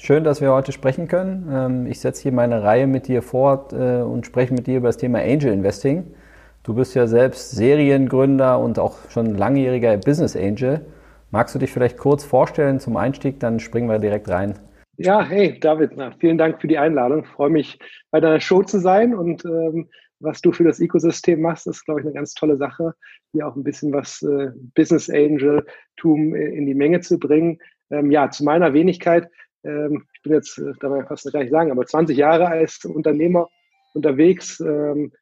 [0.00, 1.48] Schön, dass wir heute sprechen können.
[1.52, 4.88] Ähm, ich setze hier meine Reihe mit dir fort äh, und spreche mit dir über
[4.88, 6.14] das Thema Angel Investing.
[6.62, 10.86] Du bist ja selbst Seriengründer und auch schon langjähriger Business Angel.
[11.32, 13.40] Magst du dich vielleicht kurz vorstellen zum Einstieg?
[13.40, 14.54] Dann springen wir direkt rein.
[14.98, 17.24] Ja, hey David, na, vielen Dank für die Einladung.
[17.24, 17.80] Ich freue mich,
[18.12, 19.88] bei deiner Show zu sein und ähm,
[20.20, 22.94] was du für das Ökosystem machst, ist, glaube ich, eine ganz tolle Sache,
[23.32, 27.58] hier auch ein bisschen was äh, Business Angel-Tum in die Menge zu bringen.
[27.90, 29.28] Ähm, ja, zu meiner Wenigkeit
[29.64, 32.84] ähm, ich bin jetzt, äh, darf man fast gar nicht sagen, aber 20 Jahre als
[32.84, 33.48] Unternehmer
[33.94, 35.12] unterwegs, ähm,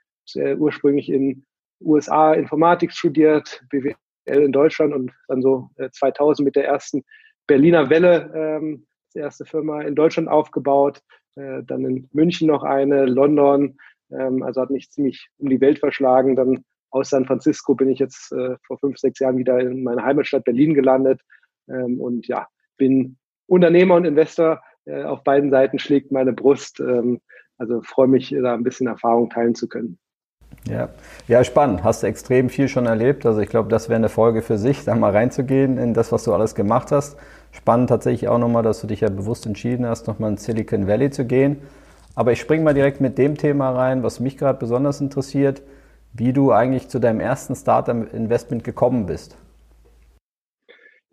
[0.58, 1.44] ursprünglich in
[1.80, 3.94] USA Informatik studiert, BWL
[4.26, 7.04] in Deutschland und dann so äh, 2000 mit der ersten
[7.46, 11.00] Berliner Welle ähm, die erste Firma in Deutschland aufgebaut,
[11.36, 13.78] äh, dann in München noch eine, London,
[14.10, 16.36] ähm, also hat mich ziemlich um die Welt verschlagen.
[16.36, 20.04] Dann aus San Francisco bin ich jetzt äh, vor fünf, sechs Jahren wieder in meiner
[20.04, 21.20] Heimatstadt Berlin gelandet
[21.68, 23.16] ähm, und ja, bin
[23.46, 26.80] Unternehmer und Investor äh, auf beiden Seiten schlägt meine Brust.
[26.80, 27.20] Ähm,
[27.58, 29.98] also freue mich, da ein bisschen Erfahrung teilen zu können.
[30.68, 30.88] Ja.
[31.28, 31.84] ja, spannend.
[31.84, 33.24] Hast du extrem viel schon erlebt.
[33.24, 36.24] Also ich glaube, das wäre eine Folge für sich, da mal reinzugehen in das, was
[36.24, 37.16] du alles gemacht hast.
[37.52, 41.10] Spannend tatsächlich auch nochmal, dass du dich ja bewusst entschieden hast, nochmal in Silicon Valley
[41.10, 41.62] zu gehen.
[42.14, 45.62] Aber ich springe mal direkt mit dem Thema rein, was mich gerade besonders interessiert,
[46.12, 49.36] wie du eigentlich zu deinem ersten Startup-Investment gekommen bist.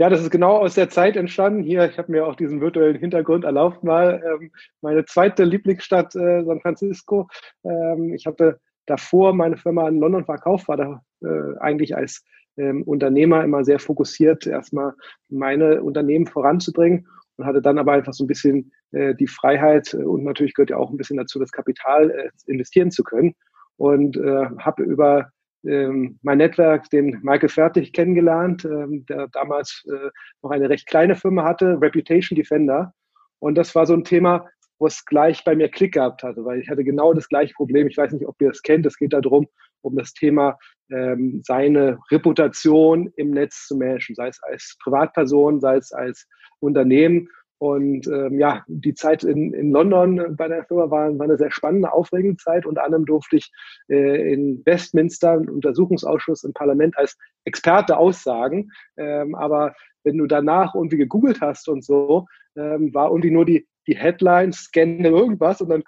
[0.03, 1.63] Ja, das ist genau aus der Zeit entstanden.
[1.63, 4.21] Hier, ich habe mir auch diesen virtuellen Hintergrund erlaubt mal.
[4.21, 4.51] Ähm,
[4.81, 7.29] meine zweite Lieblingsstadt, äh, San Francisco.
[7.63, 12.21] Ähm, ich hatte davor meine Firma in London verkauft, war da äh, eigentlich als
[12.57, 14.91] ähm, Unternehmer immer sehr fokussiert, erstmal
[15.29, 20.03] meine Unternehmen voranzubringen und hatte dann aber einfach so ein bisschen äh, die Freiheit äh,
[20.03, 23.35] und natürlich gehört ja auch ein bisschen dazu, das Kapital äh, investieren zu können
[23.77, 25.29] und äh, habe über
[25.65, 30.09] ähm, mein Netzwerk den Michael Fertig kennengelernt, ähm, der damals äh,
[30.41, 32.93] noch eine recht kleine Firma hatte, Reputation Defender.
[33.39, 34.47] Und das war so ein Thema,
[34.79, 37.87] wo es gleich bei mir Klick gehabt hatte, weil ich hatte genau das gleiche Problem.
[37.87, 38.85] Ich weiß nicht, ob ihr es kennt.
[38.85, 39.47] Es geht darum,
[39.81, 40.57] um das Thema
[40.91, 46.27] ähm, seine Reputation im Netz zu managen, sei es als Privatperson, sei es als
[46.59, 47.29] Unternehmen.
[47.63, 51.49] Und ähm, ja, die Zeit in, in London bei der Firma war, war eine sehr
[51.49, 52.65] spannende, aufregende Zeit.
[52.65, 53.53] Unter anderem durfte ich
[53.87, 58.69] äh, in Westminster, im Untersuchungsausschuss im Parlament als Experte aussagen.
[58.97, 62.25] Ähm, aber wenn du danach irgendwie gegoogelt hast und so,
[62.57, 65.83] ähm, war irgendwie nur die, die Headline, scanne irgendwas und dann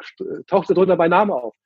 [0.48, 1.58] tauchte drunter mein Name auf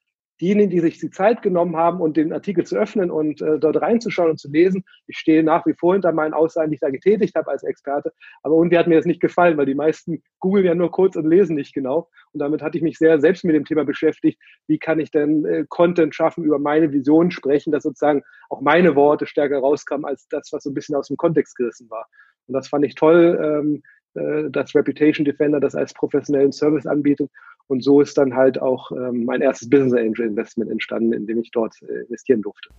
[0.42, 3.82] diejenigen, die sich die Zeit genommen haben und den Artikel zu öffnen und äh, dort
[3.82, 6.90] reinzuschauen und zu lesen, ich stehe nach wie vor hinter meinen Aussagen, die ich da
[6.90, 8.14] getätigt habe als Experte,
[8.44, 11.28] aber irgendwie hat mir das nicht gefallen, weil die meisten googeln ja nur kurz und
[11.28, 12.10] lesen nicht genau.
[12.32, 15.46] Und damit hatte ich mich sehr selbst mit dem Thema beschäftigt, wie kann ich denn
[15.46, 20.28] äh, Content schaffen, über meine Vision sprechen, dass sozusagen auch meine Worte stärker rauskamen als
[20.30, 22.08] das, was so ein bisschen aus dem Kontext gerissen war.
[22.48, 23.84] Und das fand ich toll, ähm,
[24.16, 27.30] äh, dass Reputation Defender das als professionellen Service anbietet
[27.70, 31.40] und so ist dann halt auch ähm, mein erstes Business Angel Investment entstanden, in dem
[31.40, 32.70] ich dort äh, investieren durfte.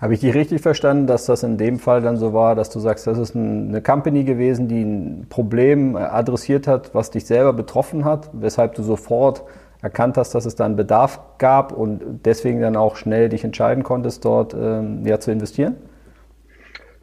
[0.00, 2.80] Habe ich dich richtig verstanden, dass das in dem Fall dann so war, dass du
[2.80, 7.52] sagst, das ist eine Company gewesen, die ein Problem äh, adressiert hat, was dich selber
[7.52, 9.44] betroffen hat, weshalb du sofort
[9.82, 13.84] erkannt hast, dass es da einen Bedarf gab und deswegen dann auch schnell dich entscheiden
[13.84, 15.76] konntest, dort ähm, ja, zu investieren?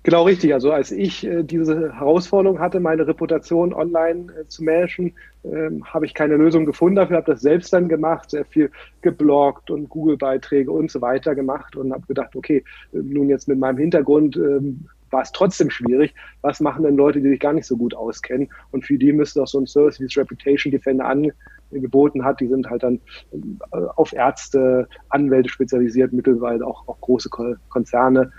[0.05, 0.53] Genau richtig.
[0.53, 6.05] Also als ich äh, diese Herausforderung hatte, meine Reputation online äh, zu managen, ähm, habe
[6.05, 8.69] ich keine Lösung gefunden dafür, habe das selbst dann gemacht, sehr viel
[9.01, 13.57] gebloggt und Google-Beiträge und so weiter gemacht und habe gedacht, okay, äh, nun jetzt mit
[13.57, 16.13] meinem Hintergrund ähm, war es trotzdem schwierig.
[16.41, 18.49] Was machen denn Leute, die sich gar nicht so gut auskennen?
[18.69, 22.39] Und für die müsste auch so ein Service wie das Reputation Defender angeboten hat.
[22.41, 27.29] Die sind halt dann äh, auf Ärzte, Anwälte spezialisiert, mittlerweile auch, auch große
[27.69, 28.31] Konzerne ähm,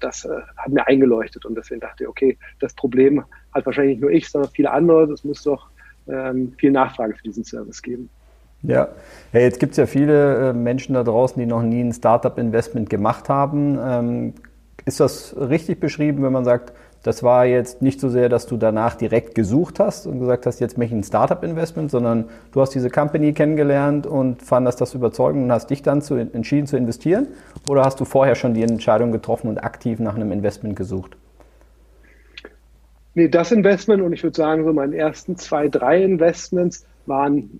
[0.00, 4.02] das äh, hat mir eingeleuchtet und deswegen dachte ich, okay, das Problem hat wahrscheinlich nicht
[4.02, 5.12] nur ich, sondern viele andere.
[5.12, 5.68] Es muss doch
[6.08, 8.08] ähm, viel Nachfrage für diesen Service geben.
[8.62, 8.88] Ja,
[9.32, 12.88] hey, jetzt gibt es ja viele äh, Menschen da draußen, die noch nie ein Startup-Investment
[12.88, 13.78] gemacht haben.
[13.82, 14.34] Ähm,
[14.84, 18.56] ist das richtig beschrieben, wenn man sagt, das war jetzt nicht so sehr, dass du
[18.56, 22.70] danach direkt gesucht hast und gesagt hast, jetzt möchte ich ein Startup-Investment, sondern du hast
[22.70, 27.26] diese Company kennengelernt und fandest das überzeugend und hast dich dann zu, entschieden zu investieren?
[27.68, 31.16] Oder hast du vorher schon die Entscheidung getroffen und aktiv nach einem Investment gesucht?
[33.14, 37.50] Nee, das Investment und ich würde sagen, so meine ersten zwei, drei Investments waren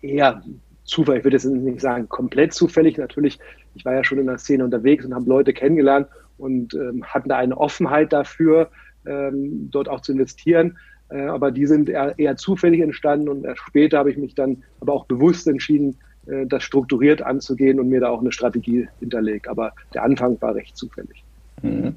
[0.00, 0.42] eher
[0.84, 1.18] Zufall.
[1.18, 2.96] Ich würde jetzt nicht sagen komplett zufällig.
[2.96, 3.38] Natürlich,
[3.74, 6.08] ich war ja schon in der Szene unterwegs und habe Leute kennengelernt
[6.38, 8.70] und ähm, hatten da eine Offenheit dafür,
[9.06, 10.78] ähm, dort auch zu investieren.
[11.10, 14.62] Äh, aber die sind eher, eher, zufällig entstanden und erst später habe ich mich dann
[14.80, 15.96] aber auch bewusst entschieden,
[16.26, 19.48] äh, das strukturiert anzugehen und mir da auch eine Strategie hinterlegt.
[19.48, 21.24] Aber der Anfang war recht zufällig.
[21.62, 21.94] Mhm.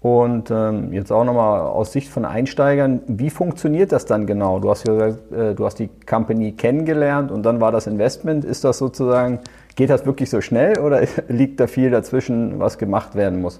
[0.00, 4.58] Und ähm, jetzt auch nochmal aus Sicht von Einsteigern, wie funktioniert das dann genau?
[4.58, 8.44] Du hast gesagt, äh, du hast die Company kennengelernt und dann war das Investment.
[8.44, 9.38] Ist das sozusagen,
[9.76, 13.58] geht das wirklich so schnell oder liegt da viel dazwischen, was gemacht werden muss?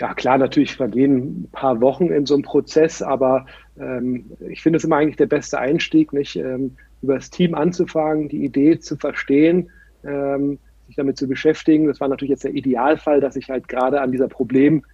[0.00, 3.46] Ja, klar, natürlich vergehen ein paar Wochen in so einem Prozess, aber
[3.78, 8.28] ähm, ich finde es immer eigentlich der beste Einstieg, nicht ähm, über das Team anzufangen,
[8.28, 9.70] die Idee zu verstehen.
[10.04, 11.86] Ähm, sich damit zu beschäftigen.
[11.86, 14.92] Das war natürlich jetzt der Idealfall, dass ich halt gerade an dieser Problemstellung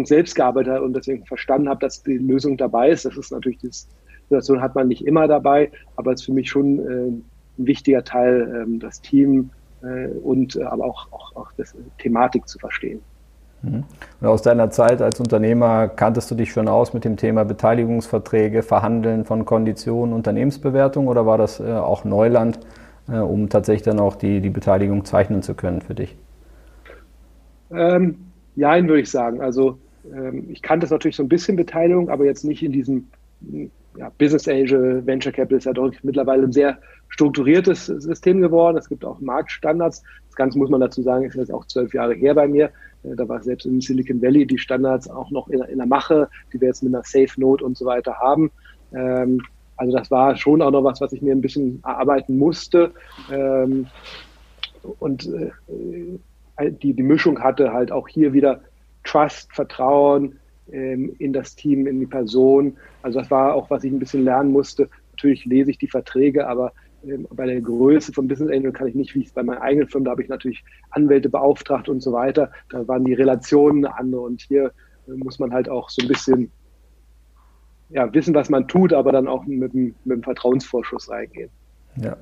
[0.00, 3.04] ähm, selbst gearbeitet habe und deswegen verstanden habe, dass die Lösung dabei ist.
[3.04, 6.48] Das ist natürlich, die Situation hat man nicht immer dabei, aber es ist für mich
[6.48, 7.12] schon äh,
[7.62, 9.50] ein wichtiger Teil, ähm, das Team
[9.82, 13.00] äh, und äh, aber auch, auch, auch das Thematik zu verstehen.
[13.62, 13.84] Mhm.
[14.20, 18.62] Und aus deiner Zeit als Unternehmer kanntest du dich schon aus mit dem Thema Beteiligungsverträge,
[18.62, 22.58] Verhandeln von Konditionen, Unternehmensbewertung oder war das auch Neuland?
[23.08, 26.16] äh, um tatsächlich dann auch die, die Beteiligung zeichnen zu können für dich?
[27.70, 28.18] Ähm,
[28.54, 29.40] nein, würde ich sagen.
[29.40, 29.78] Also
[30.12, 33.08] ähm, ich kannte natürlich so ein bisschen Beteiligung, aber jetzt nicht in diesem
[33.96, 36.78] ja, Business Angel, Venture Capital ist ja doch mittlerweile ein sehr
[37.08, 38.76] strukturiertes System geworden.
[38.76, 40.02] Es gibt auch Marktstandards.
[40.26, 42.70] Das Ganze muss man dazu sagen, ist jetzt auch zwölf Jahre her bei mir.
[43.02, 46.28] Äh, da war selbst in Silicon Valley die Standards auch noch in, in der Mache,
[46.52, 48.50] die wir jetzt mit einer Safe Note und so weiter haben.
[48.94, 49.42] Ähm,
[49.76, 52.92] also das war schon auch noch was, was ich mir ein bisschen erarbeiten musste.
[53.30, 53.86] Ähm,
[54.98, 58.60] und äh, die, die Mischung hatte halt auch hier wieder
[59.04, 60.38] Trust, Vertrauen
[60.70, 62.76] ähm, in das Team, in die Person.
[63.02, 64.88] Also das war auch, was ich ein bisschen lernen musste.
[65.12, 66.72] Natürlich lese ich die Verträge, aber
[67.04, 69.88] ähm, bei der Größe vom Business Angel kann ich nicht, wie es bei meinen eigenen
[69.88, 72.50] Firmen, da habe ich natürlich Anwälte beauftragt und so weiter.
[72.70, 74.72] Da waren die Relationen andere und hier
[75.08, 76.50] äh, muss man halt auch so ein bisschen
[77.90, 81.50] ja, wissen, was man tut, aber dann auch mit, mit dem Vertrauensvorschuss reingehen.
[81.96, 82.16] Ja.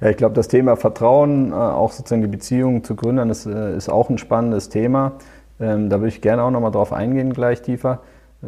[0.00, 3.76] Ja, ich glaube, das Thema Vertrauen, äh, auch sozusagen die Beziehung zu Gründern, ist, äh,
[3.76, 5.12] ist auch ein spannendes Thema.
[5.60, 8.00] Ähm, da würde ich gerne auch nochmal drauf eingehen, gleich tiefer.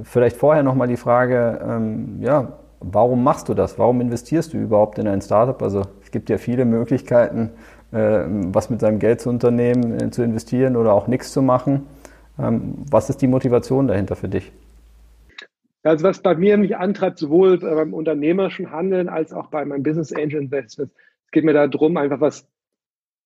[0.03, 3.79] Vielleicht vorher nochmal die Frage, ähm, ja, warum machst du das?
[3.79, 5.61] Warum investierst du überhaupt in ein Startup?
[5.63, 7.51] Also es gibt ja viele Möglichkeiten,
[7.93, 11.87] äh, was mit seinem Geld zu unternehmen, äh, zu investieren oder auch nichts zu machen.
[12.39, 14.53] Ähm, was ist die Motivation dahinter für dich?
[15.83, 20.13] Also was bei mir mich antreibt, sowohl beim unternehmerischen Handeln als auch bei meinem Business
[20.13, 20.95] Angel Investments,
[21.27, 22.49] es geht mir darum, einfach was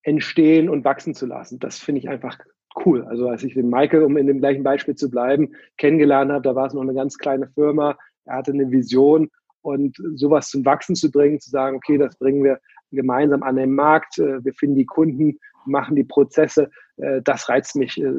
[0.03, 1.59] entstehen und wachsen zu lassen.
[1.59, 2.39] Das finde ich einfach
[2.85, 3.05] cool.
[3.05, 6.55] Also als ich den Michael, um in dem gleichen Beispiel zu bleiben, kennengelernt habe, da
[6.55, 9.31] war es noch eine ganz kleine Firma, er hatte eine Vision
[9.63, 12.61] und sowas zum Wachsen zu bringen, zu sagen, okay, das bringen wir
[12.93, 17.77] gemeinsam an den Markt, äh, wir finden die Kunden, machen die Prozesse, äh, das reizt
[17.77, 18.13] mich äh,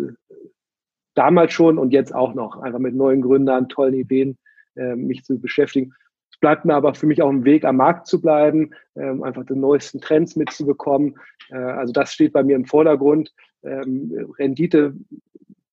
[1.16, 4.38] damals schon und jetzt auch noch, einfach mit neuen Gründern, tollen Ideen
[4.96, 5.94] mich zu beschäftigen.
[6.32, 9.46] Es bleibt mir aber für mich auch ein Weg, am Markt zu bleiben, ähm, einfach
[9.46, 11.20] die neuesten Trends mitzubekommen.
[11.50, 13.34] Also das steht bei mir im Vordergrund.
[13.64, 14.94] Ähm, Rendite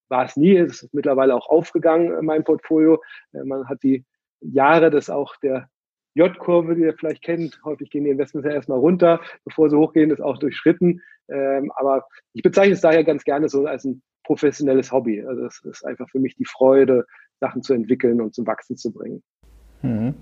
[0.08, 3.02] war es nie, es ist mittlerweile auch aufgegangen in meinem Portfolio.
[3.32, 4.04] Äh, man hat die
[4.40, 5.68] Jahre des auch der
[6.14, 10.10] J-Kurve, die ihr vielleicht kennt, häufig gehen die Investments ja erstmal runter, bevor sie hochgehen,
[10.10, 11.00] ist auch durchschritten.
[11.28, 15.24] Ähm, aber ich bezeichne es daher ganz gerne so als ein professionelles Hobby.
[15.24, 17.06] Also es ist einfach für mich die Freude,
[17.40, 19.22] Sachen zu entwickeln und zum Wachsen zu bringen.
[19.82, 20.14] Mhm.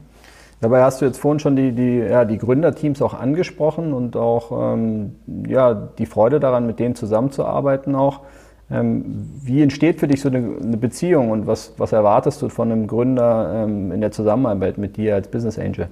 [0.61, 4.75] Dabei hast du jetzt vorhin schon die, die, ja, die Gründerteams auch angesprochen und auch
[4.75, 8.23] ähm, ja, die Freude daran, mit denen zusammenzuarbeiten auch.
[8.71, 9.05] Ähm,
[9.43, 12.87] wie entsteht für dich so eine, eine, Beziehung und was, was erwartest du von einem
[12.87, 15.89] Gründer ähm, in der Zusammenarbeit mit dir als Business Angel?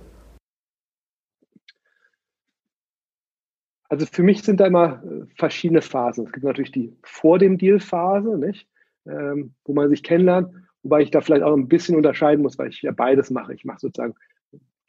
[3.88, 6.26] Also für mich sind da immer äh, verschiedene Phasen.
[6.26, 8.66] Es gibt natürlich die vor dem Deal-Phase, nicht?
[9.06, 10.49] Ähm, wo man sich kennenlernt,
[10.83, 13.54] wobei ich da vielleicht auch ein bisschen unterscheiden muss, weil ich ja beides mache.
[13.54, 14.14] Ich mache sozusagen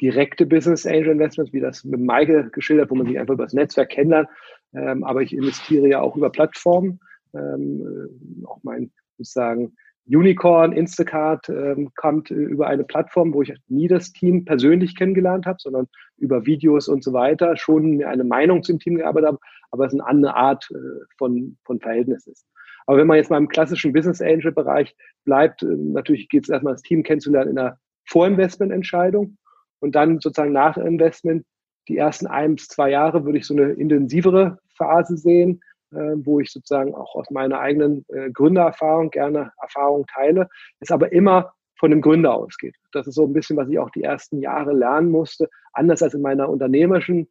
[0.02, 3.54] direkte Business Angel Investments, wie das mit Michael geschildert, wo man sich einfach über das
[3.54, 4.30] Netzwerk kennenlernt.
[4.74, 7.00] Ähm, aber ich investiere ja auch über Plattformen.
[7.34, 8.10] Ähm,
[8.42, 9.76] äh, auch mein sozusagen
[10.08, 15.46] Unicorn, Instacart ähm, kommt äh, über eine Plattform, wo ich nie das Team persönlich kennengelernt
[15.46, 15.88] habe, sondern
[16.18, 19.40] über Videos und so weiter schon mir eine Meinung zum Team gearbeitet habe,
[19.72, 22.46] aber es eine andere Art äh, von, von Verhältnis ist.
[22.86, 26.50] Aber wenn man jetzt mal im klassischen Business Angel Bereich bleibt, äh, natürlich geht es
[26.50, 29.38] erstmal das Team kennenzulernen in einer Vorinvestment-Entscheidung
[29.86, 31.46] und dann sozusagen nach Investment
[31.88, 35.62] die ersten ein bis zwei Jahre würde ich so eine intensivere Phase sehen,
[35.92, 40.50] äh, wo ich sozusagen auch aus meiner eigenen äh, Gründererfahrung gerne Erfahrung teile,
[40.80, 42.76] ist aber immer von dem Gründer ausgeht.
[42.92, 45.48] Das ist so ein bisschen, was ich auch die ersten Jahre lernen musste.
[45.74, 47.28] Anders als in meiner unternehmerischen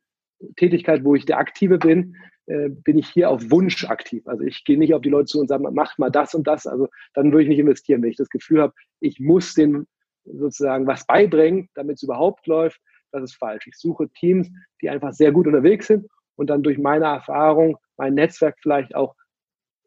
[0.57, 2.15] Tätigkeit, wo ich der Aktive bin,
[2.47, 4.23] äh, bin ich hier auf Wunsch aktiv.
[4.29, 6.69] Also ich gehe nicht auf die Leute zu und sage, macht mal das und das.
[6.69, 9.89] Also dann würde ich nicht investieren, wenn ich das Gefühl habe, ich muss den
[10.25, 12.81] sozusagen was beibringen, damit es überhaupt läuft.
[13.13, 13.67] Das ist falsch.
[13.67, 14.51] Ich suche Teams,
[14.83, 19.15] die einfach sehr gut unterwegs sind und dann durch meine Erfahrung, mein Netzwerk vielleicht auch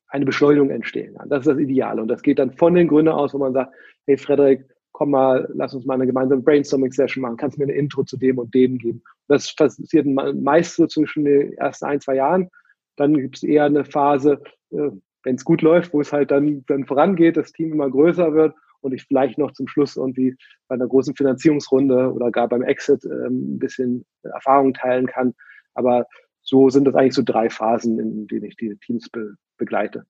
[0.10, 1.30] eine Beschleunigung entstehen kann.
[1.30, 2.02] Das ist das Ideale.
[2.02, 3.74] Und das geht dann von den Gründern aus, wo man sagt,
[4.06, 7.78] hey Frederik, komm mal, lass uns mal eine gemeinsame Brainstorming-Session machen, kannst du mir eine
[7.78, 9.04] Intro zu dem und dem geben.
[9.28, 12.50] Das passiert meist so zwischen den ersten ein, zwei Jahren.
[12.96, 14.42] Dann gibt es eher eine Phase,
[14.72, 14.90] äh,
[15.24, 18.56] wenn es gut läuft, wo es halt dann, dann vorangeht, das Team immer größer wird
[18.88, 20.36] und ich vielleicht noch zum Schluss irgendwie
[20.68, 25.34] bei einer großen Finanzierungsrunde oder gar beim Exit ähm, ein bisschen Erfahrung teilen kann.
[25.74, 26.08] Aber
[26.42, 30.06] so sind das eigentlich so drei Phasen, in denen ich die Teams be begleite.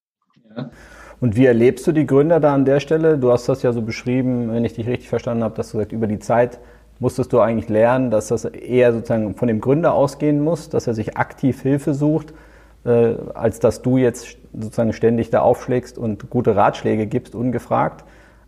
[0.55, 0.69] Ja.
[1.19, 3.17] Und wie erlebst du die Gründer da an der Stelle?
[3.17, 5.93] Du hast das ja so beschrieben, wenn ich dich richtig verstanden habe, dass du gesagt,
[5.93, 6.59] über die Zeit
[6.99, 10.93] musstest du eigentlich lernen, dass das eher sozusagen von dem Gründer ausgehen muss, dass er
[10.93, 12.33] sich aktiv Hilfe sucht,
[12.85, 18.03] äh, als dass du jetzt sozusagen ständig da aufschlägst und gute Ratschläge gibst, ungefragt.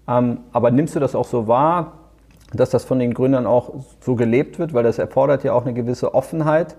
[0.09, 1.93] Ähm, aber nimmst du das auch so wahr,
[2.53, 5.73] dass das von den Gründern auch so gelebt wird, weil das erfordert ja auch eine
[5.73, 6.75] gewisse Offenheit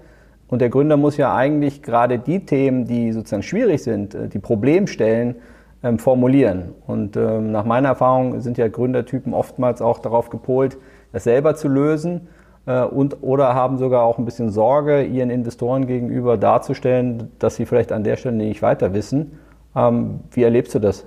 [0.48, 4.40] und der Gründer muss ja eigentlich gerade die Themen, die sozusagen schwierig sind, äh, die
[4.40, 5.36] Problemstellen,
[5.82, 6.74] ähm, formulieren.
[6.86, 10.76] Und ähm, nach meiner Erfahrung sind ja Gründertypen oftmals auch darauf gepolt,
[11.12, 12.28] das selber zu lösen
[12.66, 17.64] äh, und oder haben sogar auch ein bisschen Sorge, ihren Investoren gegenüber darzustellen, dass sie
[17.64, 19.38] vielleicht an der Stelle nicht weiter wissen.
[19.74, 21.06] Ähm, wie erlebst du das?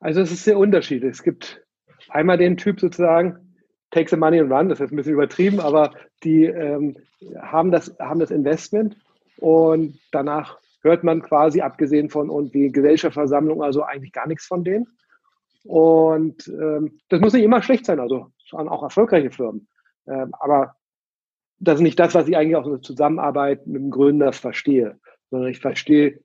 [0.00, 1.12] Also es ist sehr unterschiedlich.
[1.12, 1.62] Es gibt
[2.08, 3.54] einmal den Typ sozusagen,
[3.90, 5.92] take the money and run, das ist ein bisschen übertrieben, aber
[6.24, 6.96] die ähm,
[7.40, 8.96] haben, das, haben das Investment
[9.38, 14.86] und danach hört man quasi, abgesehen von irgendwie Gesellschaftsversammlung, also eigentlich gar nichts von denen.
[15.64, 19.68] Und ähm, das muss nicht immer schlecht sein, also auch erfolgreiche Firmen.
[20.06, 20.76] Ähm, aber
[21.58, 24.98] das ist nicht das, was ich eigentlich in der Zusammenarbeit mit dem Gründer verstehe,
[25.30, 26.20] sondern ich verstehe,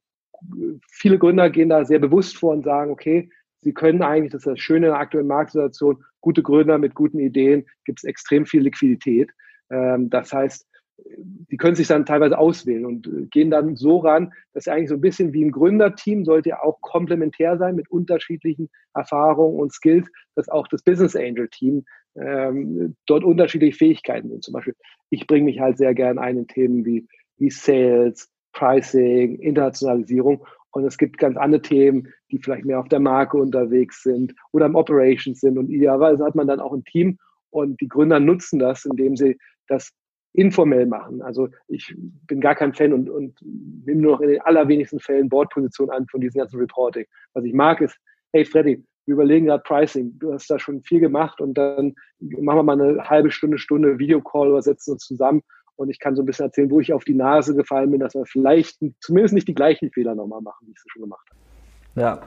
[0.90, 3.30] viele Gründer gehen da sehr bewusst vor und sagen, okay,
[3.66, 7.18] sie können eigentlich, das ist das Schöne in der aktuellen Marktsituation, gute Gründer mit guten
[7.20, 9.32] Ideen, gibt es extrem viel Liquidität.
[9.72, 10.68] Ähm, das heißt,
[10.98, 14.96] die können sich dann teilweise auswählen und äh, gehen dann so ran, dass eigentlich so
[14.96, 20.08] ein bisschen wie ein Gründerteam sollte ja auch komplementär sein mit unterschiedlichen Erfahrungen und Skills,
[20.36, 24.44] dass auch das Business Angel Team ähm, dort unterschiedliche Fähigkeiten sind.
[24.44, 24.76] Zum Beispiel,
[25.10, 27.08] ich bringe mich halt sehr gern ein in Themen wie,
[27.38, 30.46] wie Sales, Pricing, Internationalisierung
[30.76, 34.66] und es gibt ganz andere Themen, die vielleicht mehr auf der Marke unterwegs sind oder
[34.66, 35.58] im Operations sind.
[35.58, 37.18] Und idealerweise hat man dann auch ein Team
[37.50, 39.38] und die Gründer nutzen das, indem sie
[39.70, 39.94] das
[40.34, 41.22] informell machen.
[41.22, 41.96] Also ich
[42.28, 46.08] bin gar kein Fan und, und nehme nur noch in den allerwenigsten Fällen Bordpositionen an
[46.08, 47.06] von diesem ganzen Reporting.
[47.34, 47.98] Was ich mag ist,
[48.34, 50.20] hey Freddy, wir überlegen gerade Pricing.
[50.20, 53.98] Du hast da schon viel gemacht und dann machen wir mal eine halbe Stunde, Stunde
[53.98, 55.42] Videocall oder setzen uns zusammen
[55.76, 58.16] und ich kann so ein bisschen erzählen, wo ich auf die Nase gefallen bin, dass
[58.16, 61.40] wir vielleicht zumindest nicht die gleichen Fehler nochmal machen, wie ich sie schon gemacht habe.
[61.96, 62.20] Ja.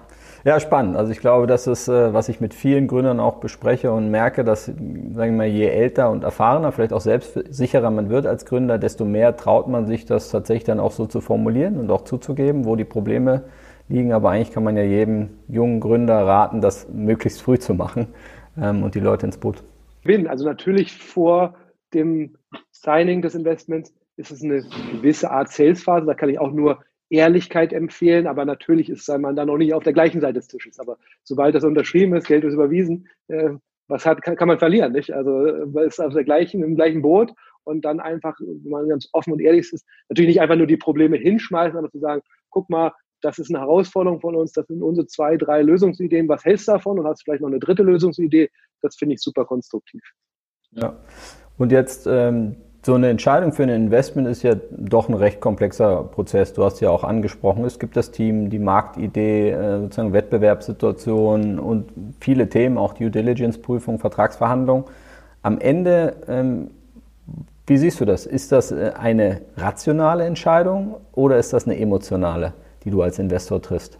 [0.44, 0.96] ja, spannend.
[0.96, 4.42] Also ich glaube, das ist, äh, was ich mit vielen Gründern auch bespreche und merke,
[4.42, 8.78] dass, sagen wir mal, je älter und erfahrener, vielleicht auch selbstsicherer man wird als Gründer,
[8.78, 12.64] desto mehr traut man sich, das tatsächlich dann auch so zu formulieren und auch zuzugeben,
[12.64, 13.44] wo die Probleme
[13.88, 14.14] liegen.
[14.14, 18.08] Aber eigentlich kann man ja jedem jungen Gründer raten, das möglichst früh zu machen
[18.58, 19.62] ähm, und die Leute ins Boot.
[20.28, 21.54] Also natürlich vor
[21.92, 22.36] dem
[22.82, 26.06] Signing des Investments ist es eine gewisse Art Salesphase.
[26.06, 29.82] Da kann ich auch nur Ehrlichkeit empfehlen, aber natürlich ist man dann noch nicht auf
[29.82, 30.78] der gleichen Seite des Tisches.
[30.78, 33.50] Aber sobald das unterschrieben ist, Geld ist überwiesen, äh,
[33.88, 35.12] was hat, kann, kann, man verlieren, nicht?
[35.12, 35.30] Also
[35.66, 37.32] man ist auf der gleichen, im gleichen Boot
[37.64, 40.76] und dann einfach, wenn man ganz offen und ehrlich ist, natürlich nicht einfach nur die
[40.76, 42.20] Probleme hinschmeißen, aber zu sagen,
[42.50, 42.92] guck mal,
[43.22, 46.72] das ist eine Herausforderung von uns, das sind unsere zwei, drei Lösungsideen, was hältst du
[46.72, 48.50] davon und hast vielleicht noch eine dritte Lösungsidee,
[48.82, 50.02] das finde ich super konstruktiv.
[50.72, 50.98] Ja,
[51.56, 52.56] und jetzt ähm,
[52.88, 56.54] so eine Entscheidung für ein Investment ist ja doch ein recht komplexer Prozess.
[56.54, 61.90] Du hast ja auch angesprochen, es gibt das Team, die Marktidee, äh, sozusagen Wettbewerbssituation und
[62.18, 64.88] viele Themen, auch Due Diligence-Prüfung, Vertragsverhandlung.
[65.42, 66.70] Am Ende, ähm,
[67.66, 68.24] wie siehst du das?
[68.24, 72.54] Ist das äh, eine rationale Entscheidung oder ist das eine emotionale,
[72.84, 73.98] die du als Investor triffst?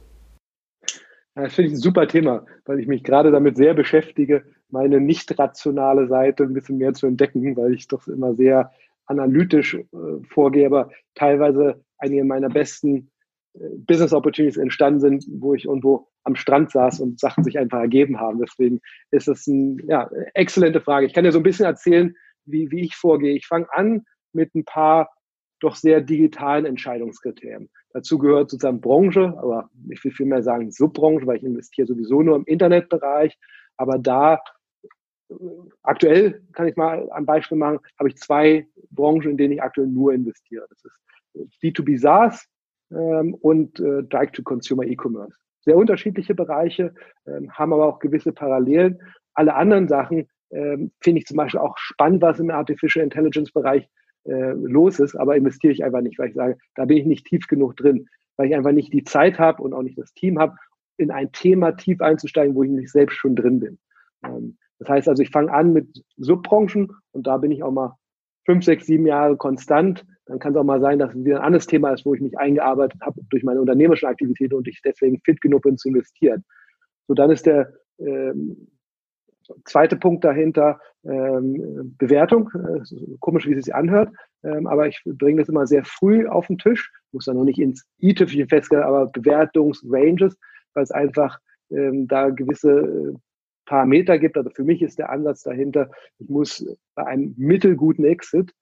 [1.35, 5.39] Das finde ich ein super Thema, weil ich mich gerade damit sehr beschäftige, meine nicht
[5.39, 8.73] rationale Seite ein bisschen mehr zu entdecken, weil ich doch immer sehr
[9.07, 9.87] analytisch äh,
[10.29, 13.11] vorgehe, aber teilweise einige meiner besten
[13.55, 17.81] äh, Business Opportunities entstanden sind, wo ich irgendwo am Strand saß und Sachen sich einfach
[17.81, 18.39] ergeben haben.
[18.39, 21.07] Deswegen ist es eine ja, exzellente Frage.
[21.07, 23.35] Ich kann dir so ein bisschen erzählen, wie, wie ich vorgehe.
[23.35, 25.11] Ich fange an mit ein paar
[25.61, 27.69] doch sehr digitalen Entscheidungskriterien.
[27.93, 32.37] Dazu gehört sozusagen Branche, aber ich will vielmehr sagen Subbranche, weil ich investiere sowieso nur
[32.37, 33.37] im Internetbereich.
[33.77, 34.41] Aber da
[35.83, 39.87] aktuell kann ich mal ein Beispiel machen, habe ich zwei Branchen, in denen ich aktuell
[39.87, 40.67] nur investiere.
[40.71, 42.47] Das ist B2B SaaS
[42.91, 45.37] ähm, und äh, Direct-to-Consumer E-Commerce.
[45.61, 46.95] Sehr unterschiedliche Bereiche,
[47.27, 48.99] ähm, haben aber auch gewisse Parallelen.
[49.35, 53.89] Alle anderen Sachen ähm, finde ich zum Beispiel auch spannend, was im Artificial Intelligence Bereich
[54.25, 57.27] äh, los ist, aber investiere ich einfach nicht, weil ich sage, da bin ich nicht
[57.27, 60.39] tief genug drin, weil ich einfach nicht die Zeit habe und auch nicht das Team
[60.39, 60.57] habe,
[60.97, 63.79] in ein Thema tief einzusteigen, wo ich nicht selbst schon drin bin.
[64.25, 67.97] Ähm, das heißt also, ich fange an mit Subbranchen und da bin ich auch mal
[68.45, 70.07] fünf, sechs, sieben Jahre konstant.
[70.27, 72.21] Dann kann es auch mal sein, dass es wieder ein anderes Thema ist, wo ich
[72.21, 76.45] mich eingearbeitet habe durch meine unternehmerischen Aktivitäten und ich deswegen fit genug bin zu investieren.
[77.07, 78.69] So, dann ist der ähm,
[79.65, 82.51] zweite Punkt dahinter ähm, Bewertung.
[83.21, 84.11] Komisch, wie es sich anhört,
[84.45, 86.93] ähm, aber ich bringe das immer sehr früh auf den Tisch.
[87.13, 90.37] Muss da noch nicht ins i-Tüpfchen festgehen, aber Bewertungsranges,
[90.75, 91.39] weil es einfach
[91.71, 93.15] ähm, da gewisse äh,
[93.69, 94.37] Parameter gibt.
[94.37, 98.53] Also für mich ist der Ansatz dahinter, ich muss bei einem mittelguten Exit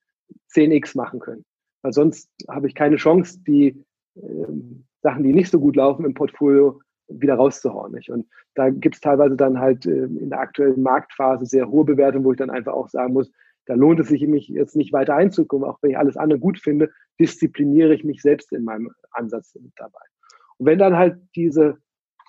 [0.53, 1.45] 10x machen können.
[1.83, 3.85] Weil sonst habe ich keine Chance, die
[4.17, 7.93] ähm, Sachen, die nicht so gut laufen im Portfolio, wieder rauszuhauen.
[7.93, 8.11] Nicht?
[8.11, 12.25] Und da gibt es teilweise dann halt äh, in der aktuellen Marktphase sehr hohe Bewertungen,
[12.25, 13.31] wo ich dann einfach auch sagen muss,
[13.67, 16.59] da lohnt es sich mich jetzt nicht weiter einzukommen, auch wenn ich alles andere gut
[16.59, 20.01] finde, diszipliniere ich mich selbst in meinem Ansatz dabei.
[20.59, 21.79] Und wenn dann halt diese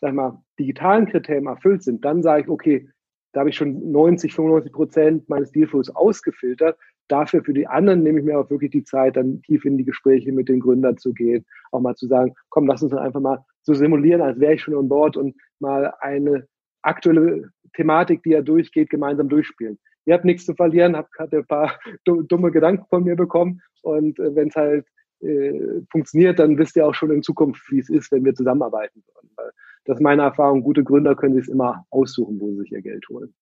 [0.01, 2.89] sag mal, digitalen Kriterien erfüllt sind, dann sage ich, okay,
[3.33, 6.77] da habe ich schon 90, 95 Prozent meines Dealflows ausgefiltert.
[7.07, 9.85] Dafür für die anderen nehme ich mir auch wirklich die Zeit, dann tief in die
[9.85, 13.19] Gespräche mit den Gründern zu gehen, auch mal zu sagen, komm, lass uns dann einfach
[13.19, 16.47] mal so simulieren, als wäre ich schon an Bord und mal eine
[16.81, 19.77] aktuelle Thematik, die ja durchgeht, gemeinsam durchspielen.
[20.05, 24.19] Ihr habt nichts zu verlieren, habt gerade ein paar dumme Gedanken von mir bekommen und
[24.19, 24.85] äh, wenn es halt
[25.19, 29.03] äh, funktioniert, dann wisst ihr auch schon in Zukunft, wie es ist, wenn wir zusammenarbeiten
[29.13, 29.31] würden.
[29.35, 29.51] Weil
[29.87, 30.61] das ist meine Erfahrung.
[30.61, 33.33] Gute Gründer können sich immer aussuchen, wo sie sich ihr Geld holen.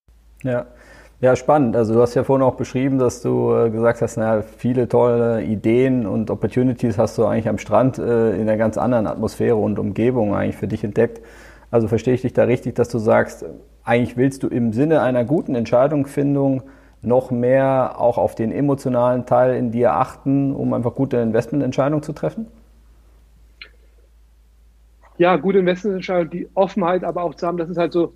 [0.44, 0.66] Ja.
[1.22, 1.78] Ja, spannend.
[1.78, 5.44] Also du hast ja vorhin auch beschrieben, dass du äh, gesagt hast, naja, viele tolle
[5.44, 9.80] Ideen und Opportunities hast du eigentlich am Strand äh, in einer ganz anderen Atmosphäre und
[9.80, 11.22] Umgebung eigentlich für dich entdeckt.
[11.72, 13.46] Also verstehe ich dich da richtig, dass du sagst,
[13.86, 16.64] eigentlich willst du im Sinne einer guten Entscheidungsfindung
[17.02, 22.12] noch mehr auch auf den emotionalen Teil in dir achten, um einfach gute Investmententscheidungen zu
[22.12, 22.48] treffen?
[25.18, 28.14] Ja, gute Investmententscheidung, die Offenheit aber auch zu haben, das ist halt so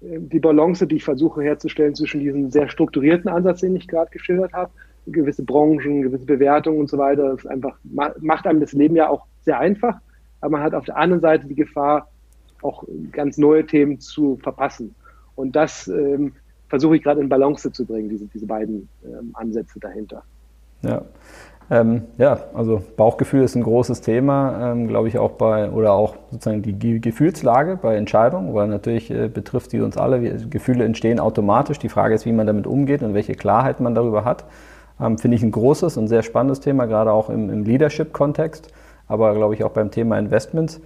[0.00, 4.10] äh, die Balance, die ich versuche herzustellen zwischen diesem sehr strukturierten Ansatz, den ich gerade
[4.10, 4.70] geschildert habe,
[5.06, 7.34] gewisse Branchen, gewisse Bewertungen und so weiter.
[7.34, 7.78] Das einfach,
[8.20, 9.98] macht einem das Leben ja auch sehr einfach,
[10.40, 12.08] aber man hat auf der anderen Seite die Gefahr,
[12.62, 14.94] auch ganz neue Themen zu verpassen.
[15.34, 16.32] Und das ähm,
[16.68, 20.22] versuche ich gerade in Balance zu bringen, diese, diese beiden ähm, Ansätze dahinter.
[20.82, 21.02] Ja.
[21.70, 26.16] Ähm, ja, also Bauchgefühl ist ein großes Thema, ähm, glaube ich auch bei, oder auch
[26.30, 30.20] sozusagen die Gefühlslage bei Entscheidungen, weil natürlich äh, betrifft die uns alle.
[30.48, 31.78] Gefühle entstehen automatisch.
[31.78, 34.44] Die Frage ist, wie man damit umgeht und welche Klarheit man darüber hat.
[35.00, 38.68] Ähm, Finde ich ein großes und sehr spannendes Thema, gerade auch im, im Leadership-Kontext,
[39.08, 40.80] aber glaube ich auch beim Thema Investments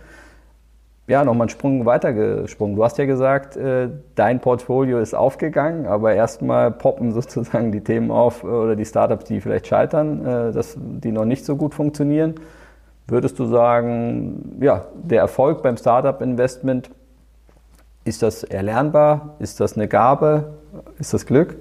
[1.09, 2.77] ja, nochmal einen Sprung weitergesprungen.
[2.77, 8.11] Du hast ja gesagt, äh, dein Portfolio ist aufgegangen, aber erstmal poppen sozusagen die Themen
[8.11, 11.75] auf äh, oder die Startups, die vielleicht scheitern, äh, dass die noch nicht so gut
[11.75, 12.35] funktionieren.
[13.07, 16.91] Würdest du sagen, ja, der Erfolg beim Startup-Investment,
[18.05, 19.37] ist das erlernbar?
[19.39, 20.59] Ist das eine Gabe?
[20.99, 21.57] Ist das Glück?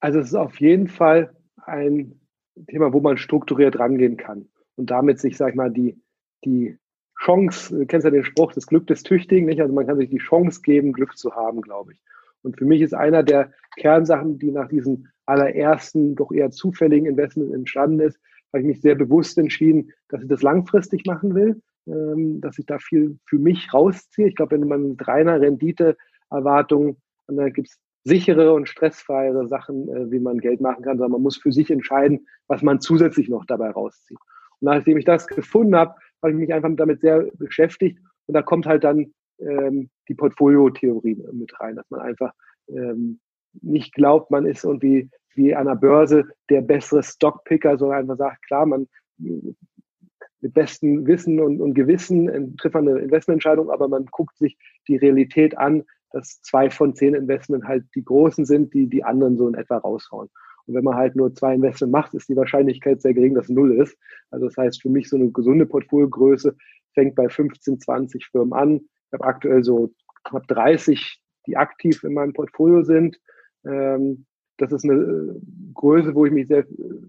[0.00, 1.30] Also es ist auf jeden Fall
[1.64, 2.20] ein
[2.68, 4.46] Thema, wo man strukturiert rangehen kann
[4.80, 6.00] und damit sich, sag ich mal, die,
[6.42, 6.78] die
[7.22, 9.60] Chance, du kennst ja den Spruch, das Glück des Tüchtigen, nicht?
[9.60, 12.02] Also man kann sich die Chance geben, Glück zu haben, glaube ich.
[12.42, 17.52] Und für mich ist einer der Kernsachen, die nach diesem allerersten, doch eher zufälligen Investment
[17.52, 18.18] entstanden ist,
[18.54, 22.64] habe ich mich sehr bewusst entschieden, dass ich das langfristig machen will, ähm, dass ich
[22.64, 24.28] da viel für mich rausziehe.
[24.28, 26.96] Ich glaube, wenn man mit reiner Renditeerwartung,
[27.28, 31.22] da gibt es sichere und stressfreiere Sachen, äh, wie man Geld machen kann, sondern man
[31.22, 34.18] muss für sich entscheiden, was man zusätzlich noch dabei rauszieht.
[34.60, 37.98] Nachdem ich das gefunden habe, habe ich mich einfach damit sehr beschäftigt.
[38.26, 42.32] Und da kommt halt dann ähm, die Portfoliotheorie mit rein, dass man einfach
[42.68, 43.20] ähm,
[43.62, 48.42] nicht glaubt, man ist irgendwie wie an der Börse der bessere Stockpicker, sondern einfach sagt,
[48.46, 54.36] klar, man mit bestem Wissen und, und Gewissen trifft man eine Investmententscheidung, aber man guckt
[54.38, 54.56] sich
[54.88, 59.36] die Realität an, dass zwei von zehn Investments halt die großen sind, die die anderen
[59.36, 60.28] so in etwa raushauen.
[60.70, 63.74] Und wenn man halt nur zwei Investment macht, ist die Wahrscheinlichkeit sehr gering, dass null
[63.80, 63.98] ist.
[64.30, 66.54] Also das heißt, für mich so eine gesunde Portfoliogröße
[66.94, 68.76] fängt bei 15, 20 Firmen an.
[68.76, 73.18] Ich habe aktuell so knapp 30, die aktiv in meinem Portfolio sind.
[73.66, 74.26] Ähm,
[74.58, 75.40] das ist eine äh,
[75.74, 76.64] Größe, wo ich mich sehr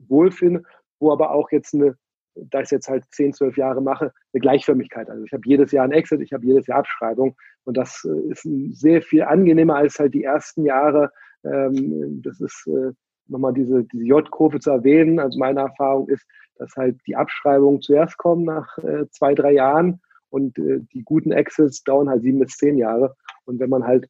[0.07, 0.63] wohlfinde.
[0.99, 1.95] wo aber auch jetzt eine,
[2.33, 5.07] da ich es jetzt halt 10, 12 Jahre mache, eine Gleichförmigkeit.
[5.07, 8.31] Also ich habe jedes Jahr ein Exit, ich habe jedes Jahr Abschreibung und das äh,
[8.31, 11.11] ist sehr viel angenehmer als halt die ersten Jahre.
[11.43, 12.93] Ähm, das ist äh,
[13.31, 15.19] nochmal diese, diese J-Kurve zu erwähnen.
[15.19, 16.25] Also meine Erfahrung ist,
[16.57, 21.31] dass halt die Abschreibungen zuerst kommen nach äh, zwei, drei Jahren und äh, die guten
[21.31, 23.15] Exits dauern halt sieben bis zehn Jahre.
[23.45, 24.07] Und wenn man halt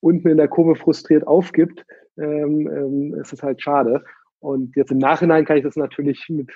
[0.00, 1.84] unten in der Kurve frustriert aufgibt,
[2.18, 4.02] ähm, ähm, ist es halt schade.
[4.40, 6.50] Und jetzt im Nachhinein kann ich das natürlich mit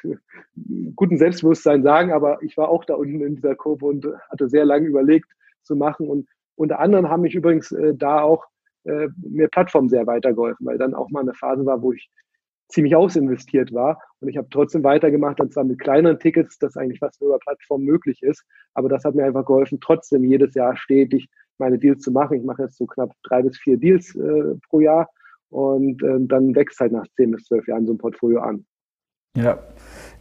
[0.97, 4.65] gutem Selbstbewusstsein sagen, aber ich war auch da unten in dieser Kurve und hatte sehr
[4.65, 5.31] lange überlegt
[5.63, 6.09] zu machen.
[6.09, 8.45] Und unter anderem haben mich übrigens äh, da auch
[8.87, 12.11] äh, mir Plattformen sehr weitergeholfen, weil dann auch mal eine Phase war, wo ich
[12.69, 14.01] ziemlich ausinvestiert war.
[14.21, 17.85] Und ich habe trotzdem weitergemacht, und zwar mit kleineren Tickets, das eigentlich nur über Plattformen
[17.85, 18.45] möglich ist.
[18.75, 22.39] Aber das hat mir einfach geholfen, trotzdem jedes Jahr stetig meine Deals zu machen.
[22.39, 25.09] Ich mache jetzt so knapp drei bis vier Deals äh, pro Jahr
[25.51, 28.67] und äh, dann wächst halt nach zehn bis zwölf Jahren so ein Portfolio an.
[29.37, 29.59] Ja.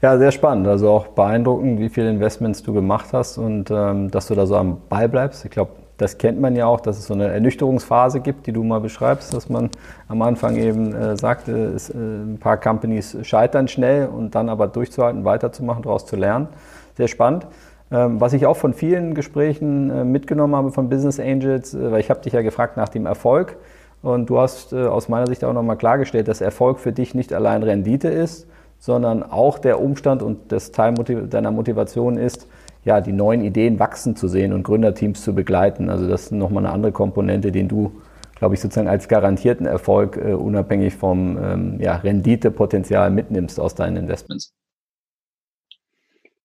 [0.02, 0.68] Ja, sehr spannend.
[0.68, 4.56] Also auch beeindruckend, wie viele Investments du gemacht hast und ähm, dass du da so
[4.56, 5.46] am Ball bleibst.
[5.46, 8.64] Ich glaube, das kennt man ja auch, dass es so eine Ernüchterungsphase gibt, die du
[8.64, 9.70] mal beschreibst, dass man
[10.08, 14.68] am Anfang eben äh, sagt, äh, äh, ein paar Companies scheitern schnell und dann aber
[14.68, 16.48] durchzuhalten, weiterzumachen, daraus zu lernen.
[16.96, 17.48] Sehr spannend.
[17.92, 22.00] Ähm, was ich auch von vielen Gesprächen äh, mitgenommen habe von Business Angels, äh, weil
[22.02, 23.58] ich habe dich ja gefragt nach dem Erfolg
[24.02, 27.64] und du hast aus meiner Sicht auch nochmal klargestellt, dass Erfolg für dich nicht allein
[27.64, 32.48] Rendite ist, sondern auch der Umstand und das Teil deiner Motivation ist,
[32.86, 35.90] ja, die neuen Ideen wachsen zu sehen und Gründerteams zu begleiten.
[35.90, 38.02] Also das ist nochmal eine andere Komponente, den du,
[38.36, 43.98] glaube ich, sozusagen als garantierten Erfolg äh, unabhängig vom ähm, ja, Renditepotenzial mitnimmst aus deinen
[43.98, 44.54] Investments.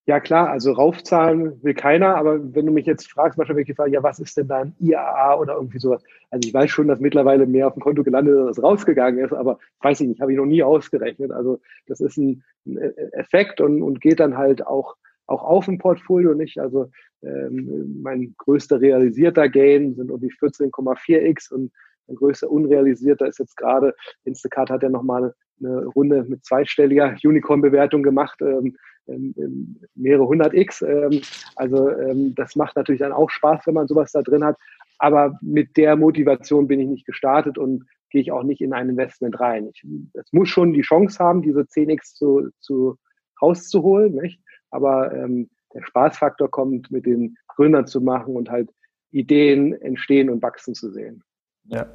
[0.06, 3.92] Ja klar, also raufzahlen will keiner, aber wenn du mich jetzt fragst, manchmal wirklich fragen,
[3.92, 6.02] ja, was ist denn da ein IAA oder irgendwie sowas?
[6.30, 9.32] Also ich weiß schon, dass mittlerweile mehr auf dem Konto gelandet ist, als rausgegangen ist,
[9.32, 11.30] aber weiß ich nicht, habe ich noch nie ausgerechnet.
[11.30, 12.78] Also das ist ein, ein
[13.12, 14.96] Effekt und, und geht dann halt auch
[15.30, 16.58] auch auf dem Portfolio nicht.
[16.58, 16.90] Also
[17.22, 21.72] ähm, mein größter realisierter Gain sind die 14,4x und
[22.08, 28.02] mein größter unrealisierter ist jetzt gerade, Instacart hat ja nochmal eine Runde mit zweistelliger Unicorn-Bewertung
[28.02, 30.82] gemacht, ähm, ähm, mehrere hundert X.
[30.82, 31.20] Ähm,
[31.56, 34.56] also ähm, das macht natürlich dann auch Spaß, wenn man sowas da drin hat.
[34.98, 38.88] Aber mit der Motivation bin ich nicht gestartet und gehe ich auch nicht in ein
[38.88, 39.70] Investment rein.
[40.14, 42.96] es muss schon die Chance haben, diese 10x zu, zu
[43.40, 44.14] rauszuholen.
[44.14, 44.40] Nicht?
[44.70, 48.70] Aber ähm, der Spaßfaktor kommt, mit den Gründern zu machen und halt
[49.12, 51.22] Ideen entstehen und wachsen zu sehen.
[51.64, 51.86] Ja.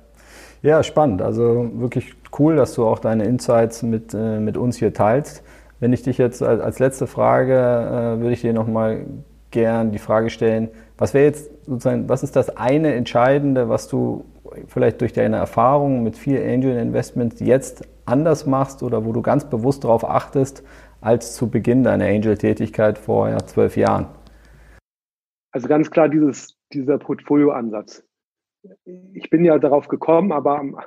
[0.62, 1.22] Ja, spannend.
[1.22, 5.44] Also wirklich cool, dass du auch deine Insights mit, äh, mit uns hier teilst.
[5.80, 9.06] Wenn ich dich jetzt als, als letzte Frage, äh, würde ich dir nochmal
[9.52, 14.26] gern die Frage stellen, was wäre jetzt sozusagen, was ist das eine Entscheidende, was du
[14.68, 19.46] vielleicht durch deine Erfahrung mit viel Angel Investments jetzt anders machst oder wo du ganz
[19.46, 20.64] bewusst darauf achtest,
[21.06, 24.08] als zu Beginn deiner Angel-Tätigkeit vor ja, zwölf Jahren?
[25.52, 28.04] Also ganz klar dieses, dieser Portfolio-Ansatz.
[29.13, 30.78] Ich bin ja darauf gekommen, aber am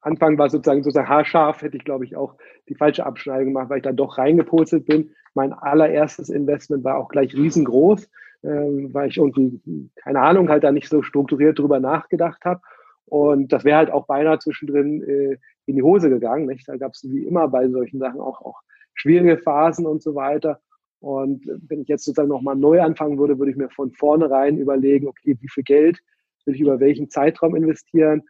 [0.00, 2.36] Anfang war sozusagen sozusagen haarscharf, hätte ich glaube ich auch
[2.68, 5.10] die falsche Abschneidung gemacht, weil ich da doch reingepolzelt bin.
[5.34, 8.04] Mein allererstes Investment war auch gleich riesengroß,
[8.42, 12.62] äh, weil ich irgendwie, keine Ahnung, halt da nicht so strukturiert drüber nachgedacht habe.
[13.04, 15.36] Und das wäre halt auch beinahe zwischendrin äh,
[15.66, 16.46] in die Hose gegangen.
[16.46, 16.66] Nicht?
[16.66, 18.62] Da gab es wie immer bei solchen Sachen auch, auch
[18.96, 20.60] schwierige Phasen und so weiter.
[21.00, 25.06] Und wenn ich jetzt sozusagen nochmal neu anfangen würde, würde ich mir von vornherein überlegen,
[25.06, 26.00] okay, wie viel Geld
[26.44, 28.22] will ich über welchen Zeitraum investieren,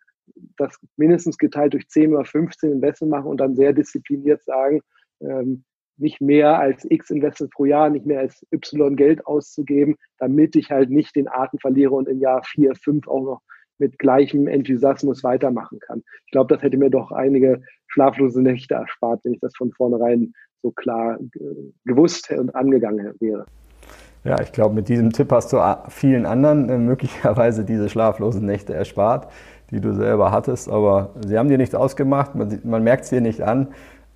[0.56, 4.80] das mindestens geteilt durch 10 oder 15 Investment machen und dann sehr diszipliniert sagen,
[5.20, 5.64] ähm,
[5.98, 10.70] nicht mehr als X Investment pro Jahr, nicht mehr als Y Geld auszugeben, damit ich
[10.70, 13.42] halt nicht den Atem verliere und im Jahr 4, 5 auch noch
[13.78, 16.02] mit gleichem Enthusiasmus weitermachen kann.
[16.26, 20.32] Ich glaube, das hätte mir doch einige schlaflose Nächte erspart, wenn ich das von vornherein
[20.66, 21.18] so klar
[21.84, 23.46] gewusst und angegangen wäre.
[24.24, 28.74] Ja, ich glaube, mit diesem Tipp hast du vielen anderen äh, möglicherweise diese schlaflosen Nächte
[28.74, 29.30] erspart,
[29.70, 30.68] die du selber hattest.
[30.68, 33.68] Aber sie haben dir nichts ausgemacht, man, man merkt es dir nicht an.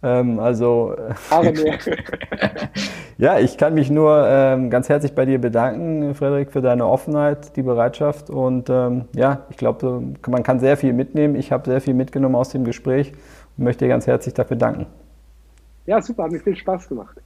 [0.03, 0.97] Ähm, also,
[3.19, 7.55] ja, ich kann mich nur ähm, ganz herzlich bei dir bedanken, Frederik, für deine Offenheit,
[7.57, 8.31] die Bereitschaft.
[8.31, 11.37] Und ähm, ja, ich glaube, man kann sehr viel mitnehmen.
[11.37, 13.13] Ich habe sehr viel mitgenommen aus dem Gespräch
[13.57, 14.87] und möchte dir ganz herzlich dafür danken.
[15.90, 17.16] Ja, super, hat mir viel Spaß gemacht.